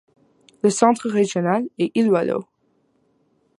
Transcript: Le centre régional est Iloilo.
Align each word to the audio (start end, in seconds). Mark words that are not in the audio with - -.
Le 0.63 0.71
centre 0.71 1.09
régional 1.11 1.65
est 1.77 1.95
Iloilo. 1.95 2.47